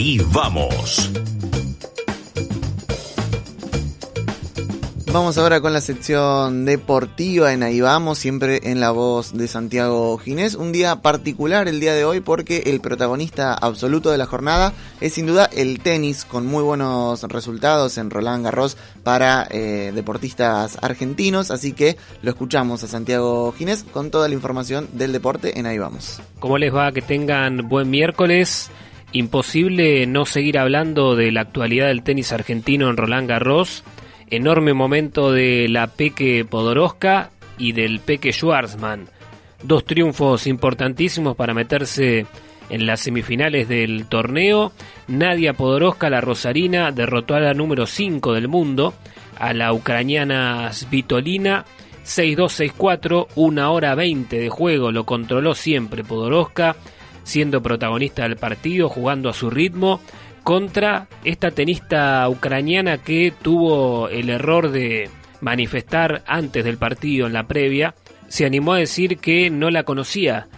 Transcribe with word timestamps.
ahí 0.00 0.18
vamos. 0.32 1.10
Vamos 5.12 5.36
ahora 5.36 5.60
con 5.60 5.74
la 5.74 5.82
sección 5.82 6.64
deportiva 6.64 7.52
en 7.52 7.62
Ahí 7.62 7.82
Vamos, 7.82 8.18
siempre 8.18 8.60
en 8.70 8.80
la 8.80 8.92
voz 8.92 9.36
de 9.36 9.46
Santiago 9.46 10.16
Ginés. 10.16 10.54
Un 10.54 10.72
día 10.72 11.02
particular 11.02 11.68
el 11.68 11.80
día 11.80 11.92
de 11.92 12.06
hoy 12.06 12.20
porque 12.20 12.62
el 12.66 12.80
protagonista 12.80 13.52
absoluto 13.52 14.10
de 14.10 14.16
la 14.16 14.24
jornada 14.24 14.72
es 15.02 15.12
sin 15.14 15.26
duda 15.26 15.50
el 15.52 15.80
tenis, 15.80 16.24
con 16.24 16.46
muy 16.46 16.62
buenos 16.62 17.22
resultados 17.24 17.98
en 17.98 18.08
Roland 18.08 18.44
Garros 18.44 18.78
para 19.02 19.46
eh, 19.50 19.92
deportistas 19.94 20.78
argentinos. 20.80 21.50
Así 21.50 21.74
que 21.74 21.98
lo 22.22 22.30
escuchamos 22.30 22.82
a 22.84 22.88
Santiago 22.88 23.52
Ginés 23.52 23.82
con 23.82 24.10
toda 24.10 24.28
la 24.28 24.34
información 24.34 24.88
del 24.92 25.12
deporte 25.12 25.58
en 25.58 25.66
Ahí 25.66 25.76
Vamos. 25.76 26.22
¿Cómo 26.38 26.56
les 26.56 26.74
va? 26.74 26.90
Que 26.92 27.02
tengan 27.02 27.68
buen 27.68 27.90
miércoles. 27.90 28.70
Imposible 29.12 30.06
no 30.06 30.24
seguir 30.24 30.58
hablando 30.58 31.16
de 31.16 31.32
la 31.32 31.40
actualidad 31.40 31.88
del 31.88 32.02
tenis 32.02 32.32
argentino 32.32 32.88
en 32.90 32.96
Roland 32.96 33.28
Garros 33.28 33.84
enorme 34.30 34.72
momento 34.72 35.32
de 35.32 35.68
la 35.68 35.88
Peque 35.88 36.44
Podoroska 36.44 37.30
y 37.58 37.72
del 37.72 38.00
Peque 38.00 38.32
Schwarzman. 38.32 39.08
Dos 39.62 39.84
triunfos 39.84 40.46
importantísimos 40.46 41.36
para 41.36 41.52
meterse 41.52 42.26
en 42.70 42.86
las 42.86 43.00
semifinales 43.00 43.68
del 43.68 44.06
torneo. 44.06 44.72
Nadia 45.08 45.52
Podoroska, 45.52 46.08
la 46.08 46.20
rosarina, 46.20 46.92
derrotó 46.92 47.34
a 47.34 47.40
la 47.40 47.52
número 47.52 47.86
5 47.86 48.32
del 48.32 48.48
mundo, 48.48 48.94
a 49.38 49.52
la 49.52 49.72
ucraniana 49.72 50.72
Svitolina. 50.72 51.64
6-2-6-4, 52.04 53.26
una 53.34 53.70
hora 53.70 53.94
20 53.94 54.38
de 54.38 54.48
juego, 54.48 54.90
lo 54.90 55.04
controló 55.04 55.54
siempre 55.54 56.02
Podoroska, 56.02 56.74
siendo 57.24 57.62
protagonista 57.62 58.22
del 58.22 58.36
partido, 58.36 58.88
jugando 58.88 59.28
a 59.28 59.34
su 59.34 59.50
ritmo 59.50 60.00
contra 60.42 61.08
esta 61.24 61.50
tenista 61.50 62.28
ucraniana 62.28 62.98
que 62.98 63.32
tuvo 63.42 64.08
el 64.08 64.30
error 64.30 64.70
de 64.70 65.10
manifestar 65.40 66.22
antes 66.26 66.64
del 66.64 66.78
partido 66.78 67.26
en 67.26 67.32
la 67.32 67.46
previa, 67.46 67.94
se 68.28 68.46
animó 68.46 68.74
a 68.74 68.78
decir 68.78 69.18
que 69.18 69.50
no 69.50 69.70
la 69.70 69.82
conocía 69.82 70.48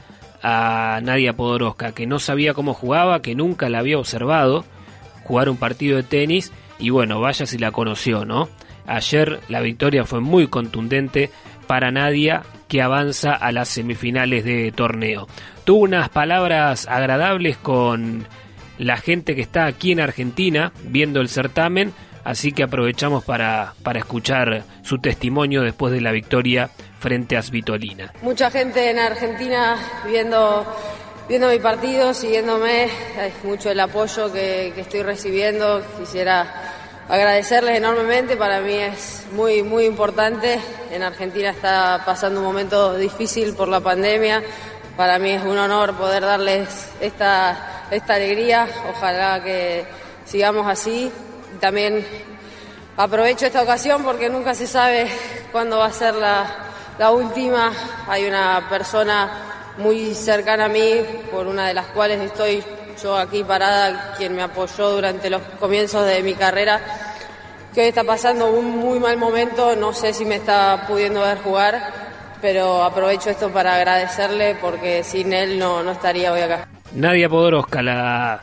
a 0.42 1.00
Nadia 1.02 1.34
Podoroska, 1.34 1.92
que 1.92 2.06
no 2.06 2.18
sabía 2.18 2.54
cómo 2.54 2.74
jugaba, 2.74 3.22
que 3.22 3.34
nunca 3.34 3.68
la 3.68 3.78
había 3.78 3.98
observado 3.98 4.64
jugar 5.24 5.48
un 5.48 5.56
partido 5.56 5.96
de 5.96 6.02
tenis 6.02 6.52
y 6.78 6.90
bueno, 6.90 7.20
vaya 7.20 7.46
si 7.46 7.58
la 7.58 7.70
conoció, 7.70 8.24
¿no? 8.24 8.48
Ayer 8.86 9.40
la 9.48 9.60
victoria 9.60 10.04
fue 10.04 10.20
muy 10.20 10.48
contundente 10.48 11.30
para 11.66 11.92
Nadia 11.92 12.42
que 12.72 12.80
avanza 12.80 13.34
a 13.34 13.52
las 13.52 13.68
semifinales 13.68 14.46
de 14.46 14.72
torneo. 14.72 15.28
Tuvo 15.64 15.80
unas 15.80 16.08
palabras 16.08 16.88
agradables 16.88 17.58
con 17.58 18.26
la 18.78 18.96
gente 18.96 19.34
que 19.34 19.42
está 19.42 19.66
aquí 19.66 19.92
en 19.92 20.00
Argentina 20.00 20.72
viendo 20.84 21.20
el 21.20 21.28
certamen, 21.28 21.92
así 22.24 22.52
que 22.52 22.62
aprovechamos 22.62 23.24
para, 23.24 23.74
para 23.82 23.98
escuchar 23.98 24.64
su 24.84 24.96
testimonio 24.96 25.60
después 25.60 25.92
de 25.92 26.00
la 26.00 26.12
victoria 26.12 26.70
frente 26.98 27.36
a 27.36 27.42
Svitolina. 27.42 28.10
Mucha 28.22 28.50
gente 28.50 28.88
en 28.88 28.98
Argentina 28.98 29.76
viendo, 30.06 30.64
viendo 31.28 31.50
mi 31.50 31.58
partido, 31.58 32.14
siguiéndome, 32.14 32.88
hay 33.20 33.34
mucho 33.44 33.70
el 33.70 33.80
apoyo 33.80 34.32
que, 34.32 34.68
estoy 34.68 35.02
recibiendo, 35.02 35.82
quisiera 35.98 36.71
agradecerles 37.08 37.76
enormemente, 37.76 38.36
para 38.36 38.60
mí 38.60 38.74
es 38.74 39.24
muy, 39.32 39.62
muy 39.62 39.84
importante, 39.84 40.60
en 40.90 41.02
Argentina 41.02 41.50
está 41.50 42.02
pasando 42.04 42.40
un 42.40 42.46
momento 42.46 42.96
difícil 42.96 43.54
por 43.54 43.68
la 43.68 43.80
pandemia, 43.80 44.42
para 44.96 45.18
mí 45.18 45.30
es 45.30 45.42
un 45.42 45.56
honor 45.56 45.94
poder 45.94 46.22
darles 46.22 46.90
esta, 47.00 47.86
esta 47.90 48.14
alegría. 48.14 48.68
Ojalá 48.90 49.42
que 49.42 49.86
sigamos 50.26 50.66
así. 50.66 51.10
También 51.60 52.06
aprovecho 52.96 53.46
esta 53.46 53.62
ocasión 53.62 54.04
porque 54.04 54.28
nunca 54.28 54.54
se 54.54 54.66
sabe 54.66 55.08
cuándo 55.50 55.78
va 55.78 55.86
a 55.86 55.92
ser 55.92 56.14
la, 56.14 56.46
la 56.98 57.10
última. 57.10 57.72
Hay 58.06 58.26
una 58.26 58.66
persona 58.68 59.74
muy 59.78 60.14
cercana 60.14 60.66
a 60.66 60.68
mí, 60.68 61.00
por 61.30 61.46
una 61.46 61.68
de 61.68 61.74
las 61.74 61.86
cuales 61.86 62.20
estoy 62.20 62.62
aquí 63.18 63.44
parada, 63.44 64.14
quien 64.16 64.34
me 64.34 64.42
apoyó 64.42 64.90
durante 64.90 65.30
los 65.30 65.42
comienzos 65.58 66.06
de 66.06 66.22
mi 66.22 66.34
carrera, 66.34 66.80
que 67.74 67.82
hoy 67.82 67.88
está 67.88 68.04
pasando 68.04 68.50
un 68.50 68.76
muy 68.78 68.98
mal 68.98 69.16
momento, 69.16 69.74
no 69.76 69.92
sé 69.92 70.12
si 70.12 70.24
me 70.24 70.36
está 70.36 70.84
pudiendo 70.86 71.20
ver 71.22 71.38
jugar, 71.38 71.92
pero 72.40 72.82
aprovecho 72.82 73.30
esto 73.30 73.50
para 73.50 73.74
agradecerle 73.76 74.56
porque 74.60 75.02
sin 75.04 75.32
él 75.32 75.58
no, 75.58 75.82
no 75.82 75.92
estaría 75.92 76.32
hoy 76.32 76.40
acá. 76.40 76.68
Nadia 76.94 77.28
Podoroska, 77.28 77.82
la 77.82 78.42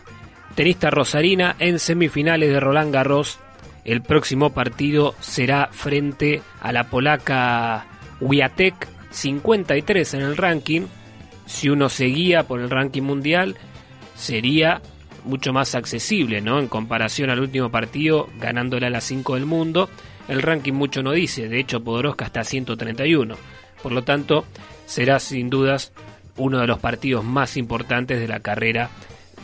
tenista 0.55 0.89
rosarina 0.89 1.55
en 1.59 1.79
semifinales 1.79 2.49
de 2.49 2.59
Roland 2.59 2.93
Garros. 2.93 3.39
El 3.85 4.01
próximo 4.01 4.51
partido 4.51 5.15
será 5.19 5.69
frente 5.71 6.41
a 6.61 6.71
la 6.71 6.85
polaca 6.85 7.85
Wiatek, 8.19 8.87
53 9.11 10.13
en 10.15 10.21
el 10.21 10.37
ranking. 10.37 10.81
Si 11.45 11.69
uno 11.69 11.89
seguía 11.89 12.43
por 12.43 12.59
el 12.59 12.69
ranking 12.69 13.01
mundial, 13.01 13.55
sería 14.19 14.81
mucho 15.23 15.53
más 15.53 15.75
accesible, 15.75 16.41
¿no? 16.41 16.59
En 16.59 16.67
comparación 16.67 17.29
al 17.29 17.39
último 17.39 17.69
partido, 17.69 18.29
ganándole 18.39 18.87
a 18.87 18.89
las 18.89 19.03
5 19.05 19.35
del 19.35 19.45
mundo. 19.45 19.89
El 20.27 20.41
ranking 20.41 20.73
mucho 20.73 21.01
no 21.01 21.11
dice, 21.11 21.49
de 21.49 21.59
hecho 21.59 21.83
Podoroska 21.83 22.25
está 22.25 22.41
a 22.41 22.45
131. 22.45 23.35
Por 23.81 23.91
lo 23.91 24.03
tanto, 24.03 24.45
será 24.85 25.19
sin 25.19 25.49
dudas 25.49 25.91
uno 26.37 26.59
de 26.59 26.67
los 26.67 26.79
partidos 26.79 27.23
más 27.23 27.57
importantes 27.57 28.19
de 28.19 28.27
la 28.27 28.39
carrera 28.39 28.89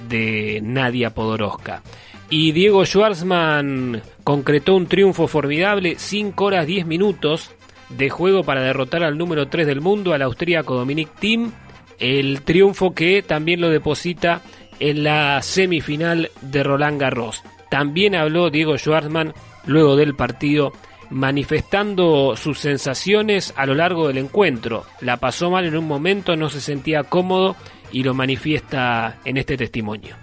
de 0.08 0.60
Nadia 0.64 1.14
Podoroska. 1.14 1.82
Y 2.30 2.52
Diego 2.52 2.86
Schwarzman 2.86 4.02
concretó 4.24 4.76
un 4.76 4.88
triunfo 4.88 5.28
formidable, 5.28 5.96
5 5.98 6.44
horas 6.44 6.66
10 6.66 6.86
minutos 6.86 7.52
de 7.90 8.10
juego 8.10 8.44
para 8.44 8.62
derrotar 8.62 9.04
al 9.04 9.18
número 9.18 9.48
3 9.48 9.68
del 9.68 9.82
mundo, 9.82 10.14
al 10.14 10.24
austríaco 10.24 10.76
Dominic 10.76 11.10
Thiem. 11.20 11.52
El 12.00 12.42
triunfo 12.42 12.94
que 12.94 13.22
también 13.22 13.62
lo 13.62 13.70
deposita 13.70 14.42
en 14.80 15.04
la 15.04 15.42
semifinal 15.42 16.32
de 16.42 16.64
Roland 16.64 17.00
Garros. 17.00 17.44
También 17.70 18.16
habló 18.16 18.50
Diego 18.50 18.78
Schwarzman 18.78 19.34
luego 19.66 19.96
del 19.96 20.16
partido 20.16 20.74
manifestando 21.10 22.36
sus 22.36 22.60
sensaciones 22.60 23.54
a 23.56 23.66
lo 23.66 23.76
largo 23.76 24.08
del 24.08 24.18
encuentro. 24.18 24.86
La 25.02 25.18
pasó 25.18 25.50
mal 25.50 25.66
en 25.66 25.78
un 25.78 25.88
momento, 25.88 26.36
no 26.36 26.50
se 26.50 26.62
sentía 26.62 27.04
cómodo 27.04 27.56
y 27.92 28.04
lo 28.04 28.14
manifiesta 28.14 29.18
en 29.24 29.38
este 29.38 29.58
testimonio. 29.58 30.16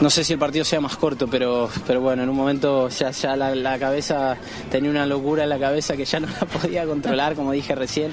No 0.00 0.08
sé 0.08 0.24
si 0.24 0.32
el 0.32 0.38
partido 0.38 0.64
sea 0.64 0.80
más 0.80 0.96
corto, 0.96 1.28
pero, 1.28 1.68
pero 1.86 2.00
bueno, 2.00 2.22
en 2.22 2.30
un 2.30 2.36
momento 2.36 2.88
ya, 2.88 3.10
ya 3.10 3.36
la, 3.36 3.78
cabeza 3.78 4.34
tenía 4.70 4.90
una 4.90 5.04
locura 5.04 5.42
en 5.42 5.50
la 5.50 5.58
cabeza 5.58 5.94
que 5.94 6.06
ya 6.06 6.20
no 6.20 6.26
la 6.40 6.46
podía 6.46 6.86
controlar, 6.86 7.34
como 7.34 7.52
dije 7.52 7.74
recién. 7.74 8.10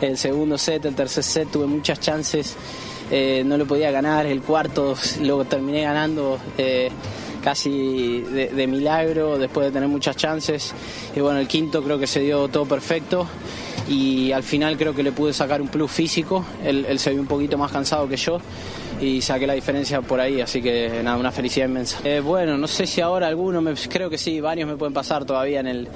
El 0.00 0.18
segundo 0.18 0.58
set, 0.58 0.84
el 0.84 0.96
tercer 0.96 1.22
set 1.22 1.48
tuve 1.48 1.66
muchas 1.66 2.00
chances, 2.00 2.56
eh, 3.10 3.42
no 3.44 3.56
lo 3.56 3.66
podía 3.66 3.90
ganar, 3.90 4.26
el 4.26 4.42
cuarto 4.42 4.94
lo 5.22 5.44
terminé 5.44 5.82
ganando. 5.82 6.38
Eh, 6.56 6.90
casi 7.42 8.20
de, 8.20 8.66
milagro 8.66 9.38
después 9.38 9.66
de 9.66 9.72
tener 9.72 9.88
muchas 9.88 10.16
chances. 10.16 10.74
Y 11.14 11.20
bueno, 11.20 11.38
el 11.38 11.48
quinto 11.48 11.82
creo 11.82 11.98
que 11.98 12.06
se 12.06 12.20
dio 12.20 12.48
todo 12.48 12.66
perfecto 12.66 13.26
y 13.88 14.32
al 14.32 14.42
final 14.42 14.76
creo 14.76 14.94
que 14.94 15.02
le 15.02 15.12
pude 15.12 15.32
sacar 15.32 15.62
un 15.62 15.68
plus 15.68 15.90
físico. 15.90 16.44
Él, 16.62 16.98
se 16.98 17.10
vio 17.10 17.20
un 17.20 17.26
poquito 17.26 17.56
más 17.56 17.70
cansado 17.70 18.08
que 18.08 18.16
yo 18.16 18.38
y 19.00 19.22
saqué 19.22 19.46
la 19.46 19.54
diferencia 19.54 20.02
por 20.02 20.20
ahí, 20.20 20.40
así 20.40 20.60
que 20.60 21.00
nada, 21.02 21.16
una 21.16 21.30
felicidad 21.30 21.68
inmensa. 21.68 22.00
Eh, 22.04 22.20
bueno, 22.20 22.58
no 22.58 22.66
sé 22.66 22.86
si 22.86 23.00
ahora 23.00 23.28
alguno, 23.28 23.62
me, 23.62 23.72
creo 23.74 24.10
que 24.10 24.18
sí, 24.18 24.40
varios 24.40 24.68
me 24.68 24.76
pueden 24.76 24.92
pasar 24.92 25.24
todavía 25.24 25.60
en 25.60 25.68
el, 25.68 25.88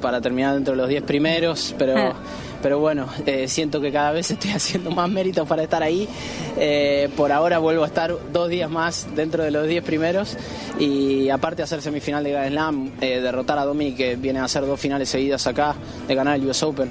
para 0.00 0.20
terminar 0.20 0.54
dentro 0.54 0.72
de 0.72 0.78
los 0.78 0.88
10 0.88 1.02
primeros, 1.02 1.74
pero... 1.78 1.96
Ah 1.96 2.14
pero 2.62 2.78
bueno, 2.78 3.08
eh, 3.26 3.48
siento 3.48 3.80
que 3.80 3.92
cada 3.92 4.12
vez 4.12 4.30
estoy 4.32 4.50
haciendo 4.50 4.90
más 4.90 5.08
méritos 5.10 5.46
para 5.46 5.62
estar 5.62 5.82
ahí. 5.82 6.08
Eh, 6.56 7.08
por 7.16 7.32
ahora 7.32 7.58
vuelvo 7.58 7.84
a 7.84 7.86
estar 7.86 8.14
dos 8.32 8.48
días 8.48 8.70
más 8.70 9.08
dentro 9.14 9.44
de 9.44 9.50
los 9.50 9.66
diez 9.66 9.84
primeros 9.84 10.36
y 10.78 11.28
aparte 11.30 11.58
de 11.58 11.62
hacer 11.64 11.82
semifinal 11.82 12.24
de 12.24 12.30
Grand 12.32 12.50
Slam, 12.50 12.92
eh, 13.00 13.20
derrotar 13.20 13.58
a 13.58 13.64
Domi, 13.64 13.94
que 13.94 14.16
viene 14.16 14.40
a 14.40 14.44
hacer 14.44 14.66
dos 14.66 14.80
finales 14.80 15.08
seguidas 15.08 15.46
acá, 15.46 15.74
de 16.06 16.14
ganar 16.14 16.36
el 16.36 16.46
US 16.46 16.62
Open, 16.62 16.90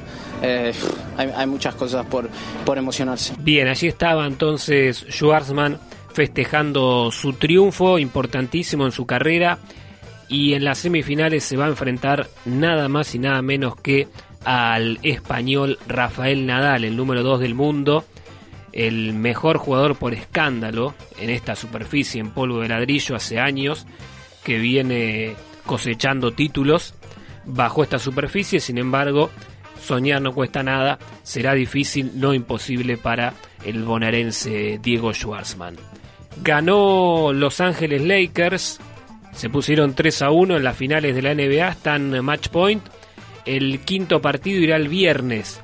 hay, 1.17 1.47
muchas 1.47 1.75
cosas 1.75 2.05
por, 2.05 2.29
por 2.65 2.77
emocionarse. 2.77 3.33
Bien, 3.39 3.67
allí 3.67 3.87
estaba 3.87 4.27
entonces 4.27 5.05
Schwarzman 5.09 5.79
festejando 6.13 7.11
su 7.11 7.33
triunfo 7.33 7.99
importantísimo 7.99 8.85
en 8.85 8.91
su 8.91 9.05
carrera 9.05 9.59
y 10.29 10.53
en 10.53 10.63
las 10.63 10.79
semifinales 10.79 11.43
se 11.43 11.57
va 11.57 11.65
a 11.65 11.69
enfrentar 11.69 12.27
nada 12.45 12.89
más 12.89 13.15
y 13.15 13.19
nada 13.19 13.41
menos 13.41 13.75
que 13.75 14.07
al 14.47 14.99
español 15.03 15.77
Rafael 15.89 16.45
Nadal, 16.45 16.85
el 16.85 16.95
número 16.95 17.21
2 17.21 17.41
del 17.41 17.53
mundo, 17.53 18.05
el 18.71 19.11
mejor 19.11 19.57
jugador 19.57 19.97
por 19.97 20.13
escándalo 20.13 20.95
en 21.19 21.29
esta 21.29 21.53
superficie 21.53 22.21
en 22.21 22.31
polvo 22.31 22.61
de 22.61 22.69
ladrillo 22.69 23.17
hace 23.17 23.41
años, 23.41 23.85
que 24.45 24.57
viene 24.57 25.35
cosechando 25.65 26.31
títulos 26.31 26.93
bajo 27.43 27.83
esta 27.83 27.99
superficie, 27.99 28.61
sin 28.61 28.77
embargo, 28.77 29.29
soñar 29.81 30.21
no 30.21 30.33
cuesta 30.33 30.63
nada, 30.63 30.97
será 31.23 31.53
difícil, 31.53 32.13
no 32.15 32.33
imposible 32.33 32.95
para 32.95 33.33
el 33.65 33.83
bonaerense 33.83 34.79
Diego 34.81 35.13
Schwartzman. 35.13 35.75
Ganó 36.41 37.33
Los 37.33 37.59
Ángeles 37.59 38.01
Lakers, 38.01 38.79
se 39.33 39.49
pusieron 39.49 39.93
3 39.93 40.21
a 40.21 40.31
1 40.31 40.55
en 40.55 40.63
las 40.63 40.77
finales 40.77 41.13
de 41.13 41.21
la 41.21 41.35
NBA, 41.35 41.67
están 41.67 42.23
match 42.23 42.47
point. 42.47 42.81
El 43.47 43.79
quinto 43.79 44.21
partido 44.21 44.61
irá 44.61 44.75
el 44.75 44.89
viernes. 44.89 45.61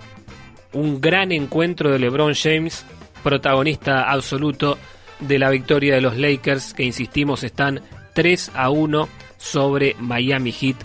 Un 0.72 1.02
gran 1.02 1.32
encuentro 1.32 1.92
de 1.92 2.00
LeBron 2.00 2.34
James, 2.34 2.86
protagonista 3.22 4.10
absoluto 4.10 4.80
de 5.20 5.38
la 5.38 5.50
victoria 5.50 5.94
de 5.94 6.02
los 6.02 6.18
Lakers, 6.18 6.74
que 6.74 6.84
insistimos 6.84 7.44
están 7.44 7.82
3 8.14 8.52
a 8.56 8.70
1 8.70 9.10
sobre 9.38 9.96
Miami 10.00 10.54
Heat 10.54 10.78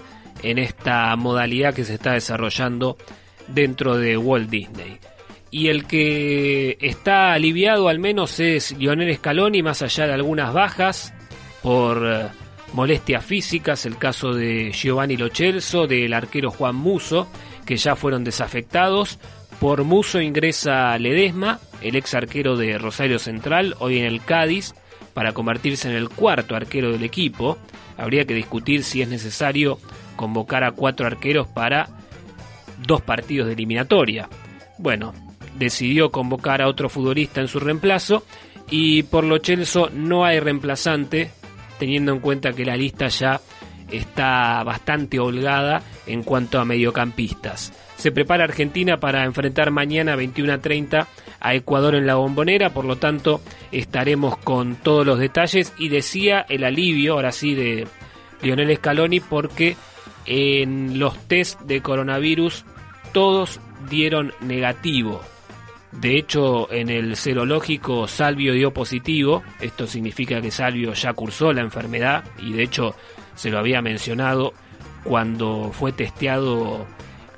en 0.43 0.59
esta 0.59 1.15
modalidad 1.17 1.73
que 1.73 1.85
se 1.85 1.95
está 1.95 2.13
desarrollando 2.13 2.99
dentro 3.47 3.97
de 3.97 4.17
Walt 4.17 4.51
Disney. 4.51 4.99
Y 5.51 5.69
el 5.69 5.87
que 5.87 6.77
está 6.81 7.33
aliviado 7.33 7.89
al 7.89 7.99
menos 7.99 8.39
es 8.41 8.77
Lionel 8.77 9.15
Scaloni, 9.17 9.63
más 9.63 9.83
allá 9.83 10.07
de 10.07 10.13
algunas 10.13 10.53
bajas 10.53 11.15
por 11.63 12.05
eh, 12.07 12.27
molestias 12.73 13.25
físicas, 13.25 13.87
el 13.87 13.99
caso 13.99 14.33
de 14.35 14.73
Giovanni 14.73 15.17
Lochelso, 15.17 15.87
del 15.87 16.13
arquero 16.13 16.51
Juan 16.51 16.77
Muso, 16.77 17.29
que 17.67 17.77
ya 17.77 17.97
fueron 17.97 18.25
desafectados. 18.25 19.19
Por 19.61 19.85
Muso 19.85 20.21
ingresa 20.21 20.97
Ledesma, 20.99 21.61
el 21.83 21.97
ex 21.97 22.15
arquero 22.15 22.57
de 22.57 22.79
Rosario 22.79 23.19
Central, 23.19 23.75
hoy 23.81 23.99
en 23.99 24.07
el 24.07 24.23
Cádiz, 24.23 24.75
para 25.15 25.33
convertirse 25.33 25.89
en 25.89 25.97
el 25.97 26.09
cuarto 26.09 26.55
arquero 26.55 26.93
del 26.93 27.03
equipo. 27.03 27.59
Habría 27.97 28.25
que 28.25 28.35
discutir 28.35 28.85
si 28.85 29.03
es 29.03 29.09
necesario 29.09 29.79
convocar 30.17 30.63
a 30.65 30.73
cuatro 30.73 31.07
arqueros 31.07 31.49
para 31.49 31.89
dos 32.87 33.03
partidos 33.03 33.49
de 33.49 33.55
eliminatoria. 33.55 34.29
Bueno, 34.79 35.13
decidió 35.59 36.11
convocar 36.11 36.63
a 36.63 36.69
otro 36.69 36.89
futbolista 36.89 37.41
en 37.41 37.49
su 37.49 37.59
reemplazo 37.59 38.25
y 38.71 39.03
por 39.05 39.25
lo 39.25 39.39
Chelso 39.39 39.91
no 39.93 40.25
hay 40.25 40.41
reemplazante, 40.41 41.31
teniendo 41.79 42.13
en 42.13 42.21
cuenta 42.21 42.53
que 42.53 42.65
la 42.65 42.77
lista 42.77 43.09
ya 43.09 43.41
está 43.91 44.63
bastante 44.65 45.19
holgada 45.19 45.83
en 46.07 46.23
cuanto 46.23 46.61
a 46.61 46.65
mediocampistas. 46.65 47.73
Se 47.97 48.13
prepara 48.13 48.45
Argentina 48.45 48.99
para 48.99 49.25
enfrentar 49.25 49.71
mañana 49.71 50.15
21 50.15 50.53
a 50.53 50.59
30 50.59 51.09
a 51.41 51.55
Ecuador 51.55 51.95
en 51.95 52.07
la 52.07 52.15
bombonera, 52.17 52.71
por 52.71 52.85
lo 52.85 52.97
tanto 52.97 53.41
estaremos 53.73 54.37
con 54.39 54.77
todos 54.77 55.07
los 55.07 55.19
detalles 55.19 55.73
y 55.79 55.89
decía 55.89 56.45
el 56.49 56.65
alivio, 56.65 57.15
ahora 57.15 57.33
sí, 57.33 57.55
de 57.55 57.87
Lionel 58.43 58.77
Scaloni 58.77 59.21
porque 59.21 59.77
en 60.27 60.99
los 60.99 61.19
test 61.27 61.61
de 61.63 61.81
coronavirus 61.81 62.65
todos 63.13 63.61
dieron 63.89 64.33
negativo. 64.41 65.21
De 65.93 66.17
hecho, 66.17 66.71
en 66.71 66.91
el 66.91 67.17
serológico 67.17 68.07
Salvio 68.07 68.53
dio 68.53 68.73
positivo. 68.73 69.43
Esto 69.61 69.87
significa 69.87 70.41
que 70.41 70.51
Salvio 70.51 70.93
ya 70.93 71.13
cursó 71.13 71.53
la 71.53 71.63
enfermedad 71.63 72.25
y 72.39 72.53
de 72.53 72.63
hecho 72.63 72.95
se 73.35 73.51
lo 73.51 73.59
había 73.59 73.81
mencionado 73.81 74.53
cuando 75.05 75.71
fue 75.73 75.93
testeado 75.93 76.87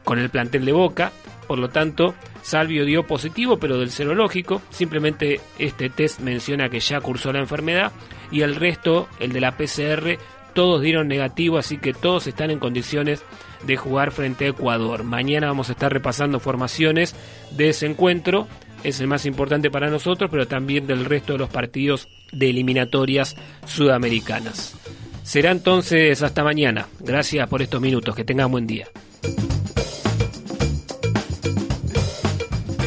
con 0.04 0.18
el 0.18 0.30
plantel 0.30 0.64
de 0.64 0.72
Boca. 0.72 1.12
Por 1.46 1.58
lo 1.58 1.68
tanto, 1.68 2.14
Salvio 2.42 2.84
dio 2.84 3.06
positivo, 3.06 3.58
pero 3.58 3.78
del 3.78 3.90
serológico. 3.90 4.62
Simplemente 4.70 5.40
este 5.58 5.90
test 5.90 6.20
menciona 6.20 6.68
que 6.68 6.80
ya 6.80 7.00
cursó 7.00 7.32
la 7.32 7.40
enfermedad 7.40 7.92
y 8.30 8.42
el 8.42 8.56
resto, 8.56 9.08
el 9.18 9.32
de 9.32 9.40
la 9.40 9.56
PCR, 9.56 10.18
todos 10.60 10.82
dieron 10.82 11.08
negativo, 11.08 11.56
así 11.56 11.78
que 11.78 11.94
todos 11.94 12.26
están 12.26 12.50
en 12.50 12.58
condiciones 12.58 13.22
de 13.66 13.78
jugar 13.78 14.12
frente 14.12 14.44
a 14.44 14.48
Ecuador. 14.48 15.04
Mañana 15.04 15.46
vamos 15.46 15.70
a 15.70 15.72
estar 15.72 15.90
repasando 15.90 16.38
formaciones 16.38 17.16
de 17.50 17.70
ese 17.70 17.86
encuentro. 17.86 18.46
Es 18.84 19.00
el 19.00 19.06
más 19.06 19.24
importante 19.24 19.70
para 19.70 19.88
nosotros, 19.88 20.30
pero 20.30 20.46
también 20.46 20.86
del 20.86 21.06
resto 21.06 21.32
de 21.32 21.38
los 21.38 21.48
partidos 21.48 22.08
de 22.30 22.50
eliminatorias 22.50 23.36
sudamericanas. 23.64 24.76
Será 25.22 25.50
entonces 25.50 26.22
hasta 26.22 26.44
mañana. 26.44 26.88
Gracias 26.98 27.48
por 27.48 27.62
estos 27.62 27.80
minutos. 27.80 28.14
Que 28.14 28.24
tengan 28.24 28.50
buen 28.50 28.66
día. 28.66 28.86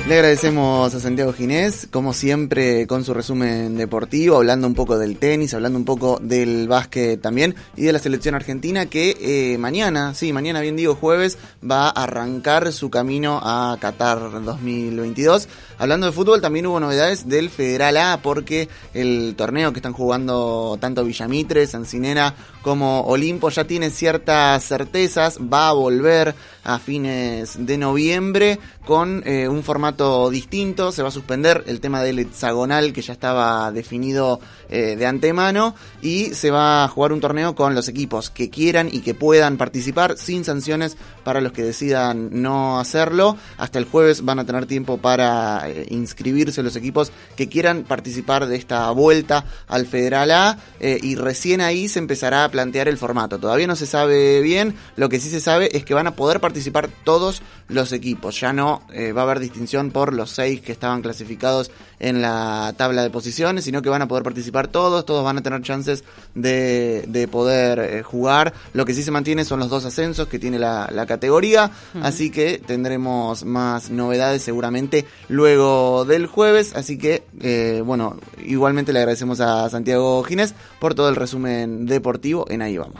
Le 0.05 0.15
agradecemos 0.15 0.93
a 0.93 0.99
Santiago 0.99 1.31
Ginés, 1.31 1.87
como 1.89 2.11
siempre, 2.11 2.85
con 2.87 3.05
su 3.05 3.13
resumen 3.13 3.77
deportivo, 3.77 4.35
hablando 4.35 4.67
un 4.67 4.73
poco 4.75 4.97
del 4.97 5.15
tenis, 5.15 5.53
hablando 5.53 5.79
un 5.79 5.85
poco 5.85 6.19
del 6.21 6.67
básquet 6.67 7.21
también 7.21 7.55
y 7.77 7.83
de 7.83 7.93
la 7.93 7.99
selección 7.99 8.35
argentina 8.35 8.87
que 8.87 9.15
eh, 9.21 9.57
mañana, 9.57 10.13
sí, 10.13 10.33
mañana 10.33 10.59
bien 10.59 10.75
digo 10.75 10.95
jueves, 10.95 11.37
va 11.63 11.87
a 11.87 12.03
arrancar 12.03 12.73
su 12.73 12.89
camino 12.89 13.39
a 13.41 13.77
Qatar 13.79 14.43
2022. 14.43 15.47
Hablando 15.77 16.07
de 16.07 16.11
fútbol, 16.11 16.41
también 16.41 16.67
hubo 16.67 16.81
novedades 16.81 17.29
del 17.29 17.49
Federal 17.49 17.95
A 17.95 18.19
porque 18.21 18.67
el 18.93 19.35
torneo 19.37 19.71
que 19.71 19.79
están 19.79 19.93
jugando 19.93 20.77
tanto 20.81 21.05
Villamitre, 21.05 21.65
Sancinena 21.65 22.35
como 22.61 23.01
Olimpo 23.01 23.49
ya 23.49 23.63
tiene 23.63 23.89
ciertas 23.89 24.65
certezas, 24.65 25.39
va 25.39 25.69
a 25.69 25.73
volver 25.73 26.35
a 26.63 26.79
fines 26.79 27.65
de 27.65 27.77
noviembre 27.77 28.59
con 28.85 29.23
eh, 29.25 29.47
un 29.47 29.63
formato 29.63 29.93
distinto. 30.29 30.91
Se 30.91 31.01
va 31.01 31.09
a 31.09 31.11
suspender 31.11 31.63
el 31.67 31.79
tema 31.79 32.01
del 32.01 32.19
hexagonal 32.19 32.93
que 32.93 33.01
ya 33.01 33.13
estaba 33.13 33.71
definido 33.71 34.39
eh, 34.69 34.95
de 34.95 35.05
antemano 35.05 35.75
y 36.01 36.33
se 36.33 36.51
va 36.51 36.83
a 36.83 36.87
jugar 36.87 37.13
un 37.13 37.21
torneo 37.21 37.55
con 37.55 37.75
los 37.75 37.87
equipos 37.87 38.29
que 38.29 38.49
quieran 38.49 38.89
y 38.91 38.99
que 38.99 39.13
puedan 39.13 39.57
participar 39.57 40.17
sin 40.17 40.43
sanciones 40.43 40.97
para 41.23 41.41
los 41.41 41.51
que 41.51 41.63
decidan 41.63 42.41
no 42.41 42.79
hacerlo. 42.79 43.37
Hasta 43.57 43.79
el 43.79 43.85
jueves 43.85 44.25
van 44.25 44.39
a 44.39 44.45
tener 44.45 44.65
tiempo 44.65 44.97
para 44.97 45.69
eh, 45.69 45.85
inscribirse 45.89 46.63
los 46.63 46.75
equipos 46.75 47.11
que 47.35 47.49
quieran 47.49 47.83
participar 47.83 48.45
de 48.45 48.55
esta 48.55 48.89
vuelta 48.91 49.45
al 49.67 49.85
Federal 49.85 50.31
A 50.31 50.57
y 50.79 51.15
recién 51.15 51.61
ahí 51.61 51.87
se 51.87 51.99
empezará 51.99 52.43
a 52.43 52.49
plantear 52.49 52.87
el 52.87 52.97
formato. 52.97 53.39
Todavía 53.39 53.67
no 53.67 53.75
se 53.75 53.85
sabe 53.85 54.41
bien, 54.41 54.75
lo 54.95 55.09
que 55.09 55.19
sí 55.19 55.29
se 55.29 55.39
sabe 55.39 55.75
es 55.75 55.85
que 55.85 55.93
van 55.93 56.07
a 56.07 56.15
poder 56.15 56.39
participar 56.39 56.89
todos 57.03 57.41
los 57.67 57.91
equipos, 57.91 58.39
ya 58.39 58.53
no 58.53 58.83
eh, 58.93 59.11
va 59.11 59.21
a 59.21 59.23
haber 59.25 59.39
distinción 59.39 59.82
por 59.91 60.13
los 60.13 60.29
seis 60.29 60.61
que 60.61 60.71
estaban 60.71 61.01
clasificados 61.01 61.71
en 61.99 62.21
la 62.21 62.73
tabla 62.77 63.01
de 63.01 63.09
posiciones, 63.09 63.63
sino 63.63 63.81
que 63.81 63.89
van 63.89 64.01
a 64.01 64.07
poder 64.07 64.23
participar 64.23 64.67
todos, 64.67 65.05
todos 65.05 65.23
van 65.23 65.37
a 65.37 65.41
tener 65.41 65.61
chances 65.61 66.03
de, 66.35 67.27
poder 67.31 67.79
eh, 67.79 68.03
jugar. 68.03 68.53
Lo 68.73 68.85
que 68.85 68.93
sí 68.93 69.03
se 69.03 69.11
mantiene 69.11 69.45
son 69.45 69.59
los 69.59 69.69
dos 69.69 69.85
ascensos 69.85 70.27
que 70.27 70.39
tiene 70.39 70.59
la, 70.59 71.05
categoría, 71.07 71.71
así 72.01 72.29
que 72.29 72.61
tendremos 72.65 73.43
más 73.43 73.89
novedades 73.89 74.41
seguramente 74.41 75.05
luego 75.27 76.05
del 76.05 76.27
jueves, 76.27 76.73
así 76.75 76.97
que 76.97 77.23
eh, 77.41 77.81
bueno, 77.85 78.17
igualmente 78.43 78.93
le 78.93 78.99
agradecemos 78.99 79.41
a 79.41 79.69
Santiago 79.69 80.23
Ginés 80.23 80.55
por 80.79 80.95
todo 80.95 81.09
el 81.09 81.15
resumen 81.15 81.85
deportivo 81.85 82.45
en 82.49 82.61
ahí 82.61 82.77
vamos. 82.77 82.91